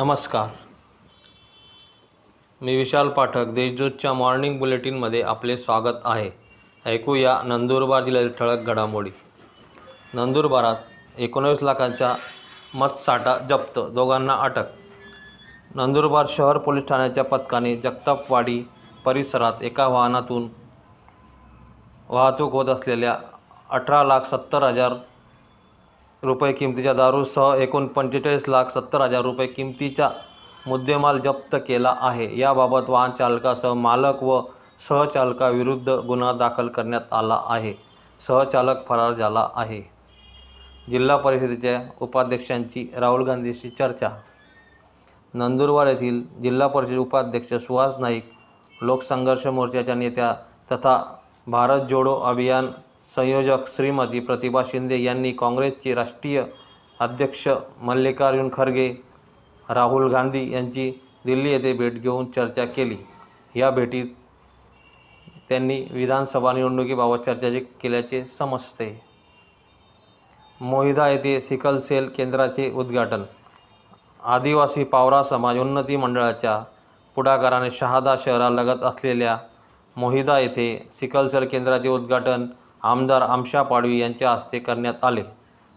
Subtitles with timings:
[0.00, 0.48] नमस्कार.
[2.60, 6.30] मी विशाल पाठक देशजूतच्या मॉर्निंग बुलेटिनमध्ये आपले स्वागत आहे.
[6.86, 9.10] ऐकूया नंदुरबार जिल्ह्यातील ठळक घडामोडी.
[10.14, 10.76] नंदुरबारात
[11.18, 12.14] एकोणीस लाखांचा
[12.74, 14.64] मतसाठा जप्त दोघांना अटक.
[15.74, 18.62] नंदुरबार शहर पोलीस ठाण्याच्या पथकाने जगतापवाडी
[19.04, 20.48] परिसरात एका वाहनातून
[22.08, 23.16] वाहतूक होत असलेल्या
[23.70, 24.94] अठरा लाख सत्तर हजार
[26.22, 30.08] रुपये किमतीच्या दारूसह एकूण पंचेचाळीस लाख सत्तर हजार रुपये किमतीचा
[30.66, 32.28] मुद्देमाल जप्त केला आहे.
[32.40, 34.40] याबाबत वाहन चालकासह मालक व
[34.88, 37.72] सहचालकाविरुद्ध गुन्हा दाखल करण्यात आला आहे.
[38.20, 39.80] सहचालक फरार झाला आहे.
[40.90, 44.08] जिल्हा परिषदेच्या उपाध्यक्षांची राहुल गांधीशी चर्चा.
[45.34, 48.30] नंदुरबार येथील जिल्हा परिषद उपाध्यक्ष सुहास नाईक
[48.82, 50.32] लोकसंघर्ष मोर्चाच्या नेत्या
[50.72, 51.02] तथा
[51.46, 52.66] भारत जोडो अभियान
[53.10, 56.42] संयोजक श्रीमती प्रतिभा शिंदे यांनी काँग्रेसचे राष्ट्रीय
[57.00, 57.46] अध्यक्ष
[57.82, 58.88] मल्लिकार्जुन खरगे
[59.68, 60.90] राहुल गांधी यांची
[61.24, 62.96] दिल्ली येथे भेट घेऊन चर्चा केली.
[63.54, 64.06] या भेटीत
[65.48, 67.48] त्यांनी विधानसभा निवडणुकीबाबत चर्चा
[67.82, 68.88] केल्याचे समजते.
[70.60, 73.24] मोहिदा येथे सिकल सेल केंद्राचे उद्घाटन.
[74.22, 76.58] आदिवासी पावरा समाज उन्नती मंडळाच्या
[77.16, 79.36] पुढाकाराने शहादा शहरालगत असलेल्या
[79.96, 82.46] मोहिदा येथे सिकल सेल केंद्राचे उद्घाटन
[82.82, 85.22] आमदार आमशा पाडवी यांच्या हस्ते करण्यात आले.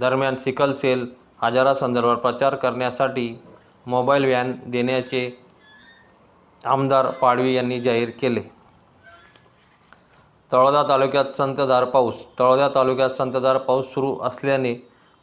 [0.00, 1.06] दरम्यान सिकल सेल
[1.42, 3.40] आजारासंदर्भात प्रचार करण्यासाठी
[3.86, 5.42] मोबाईल व्हॅन देण्याचे
[6.64, 8.40] आमदार पाडवी यांनी जाहीर केले.
[10.52, 14.74] तळोदा तालुक्यात संततधार पाऊस तळोदा तालुक्यात संततधार पाऊस सुरू असल्याने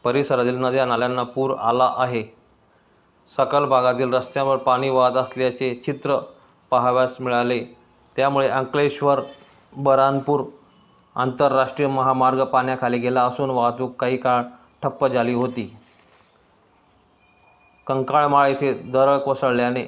[0.04, 2.22] परिसरातील नद्या नाल्यांना पूर आला आहे.
[3.28, 6.16] सकल भागातील रस्त्यावर पाणी वाहत असल्याचे चित्र
[6.70, 7.60] पाहाव्यास मिळाले.
[8.16, 9.20] त्यामुळे अंकलेश्वर
[9.76, 10.44] बऱ्हाणपूर
[11.16, 14.42] आंतरराष्ट्रीय महामार्ग पाण्याखाली गेला असून वाहतूक काही काळ
[14.82, 15.76] ठप्प झाली होती.
[17.86, 19.84] कंकाळमाळ येथे दरड कोसळल्याने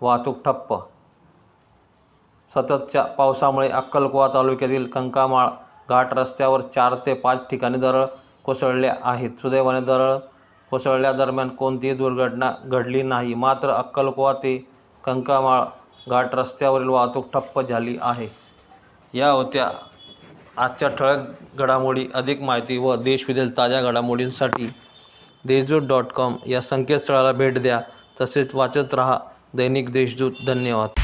[0.00, 0.74] वाहतूक ठप्प.
[2.52, 5.48] सततच्या पावसामुळे अक्कलकुवा तालुक्यातील कंकामाळ
[5.88, 8.06] घाट रस्त्यावर चार ते पाच ठिकाणी दरड
[8.44, 9.30] कोसळल्या आहेत.
[9.40, 10.18] सुदैवाने दरड
[10.70, 13.34] कोसळल्यादरम्यान कोणतीही दुर्घटना घडली नाही.
[13.34, 14.56] मात्र अक्कलकुवा ते
[15.04, 15.64] कंकामाळ
[16.08, 18.28] घाट रस्त्यावरील वाहतूक ठप्प झाली आहे.
[19.14, 19.70] या होत्या
[20.58, 21.18] आजच्या ठळक
[21.58, 24.70] घडामोडी अधिक माहिती व देशविदेश ताज्या घडामोडींसाठी
[25.44, 27.80] देशदूत डॉट कॉम या संकेतस्थळाला भेट द्या.
[28.20, 29.18] तसेच वाचत रहा
[29.54, 30.32] दैनिक देशदूत.
[30.46, 31.03] धन्यवाद.